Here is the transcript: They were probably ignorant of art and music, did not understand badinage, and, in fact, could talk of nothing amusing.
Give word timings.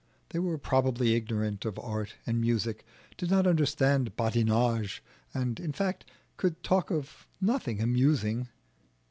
They 0.29 0.39
were 0.39 0.57
probably 0.57 1.13
ignorant 1.13 1.63
of 1.63 1.77
art 1.77 2.15
and 2.25 2.41
music, 2.41 2.83
did 3.17 3.29
not 3.29 3.45
understand 3.45 4.15
badinage, 4.15 5.03
and, 5.31 5.59
in 5.59 5.73
fact, 5.73 6.05
could 6.37 6.63
talk 6.63 6.89
of 6.89 7.27
nothing 7.39 7.79
amusing. 7.79 8.47